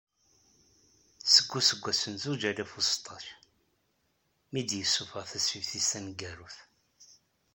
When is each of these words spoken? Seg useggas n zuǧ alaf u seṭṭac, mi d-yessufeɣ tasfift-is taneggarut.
Seg 1.33 1.49
useggas 1.57 2.01
n 2.13 2.15
zuǧ 2.23 2.41
alaf 2.49 2.71
u 2.79 2.81
seṭṭac, 2.89 3.25
mi 4.51 4.61
d-yessufeɣ 4.63 5.23
tasfift-is 5.29 5.87
taneggarut. 5.91 6.57